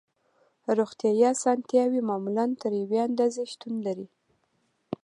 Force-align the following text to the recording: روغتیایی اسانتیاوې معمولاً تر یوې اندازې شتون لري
روغتیایی 0.77 1.23
اسانتیاوې 1.33 2.01
معمولاً 2.09 2.45
تر 2.61 2.71
یوې 2.81 2.99
اندازې 3.07 3.43
شتون 3.51 3.73
لري 3.85 4.07